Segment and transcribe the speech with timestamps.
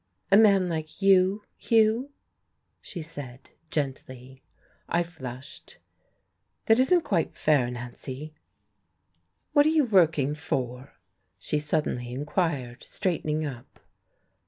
[0.31, 2.09] "A man like you, Hugh?"
[2.81, 4.41] she said gently.
[4.89, 5.77] I flushed.
[6.65, 8.33] "That isn't quite fair, Nancy."
[9.53, 10.93] "What are you working for?"
[11.37, 13.79] she suddenly inquired, straightening up.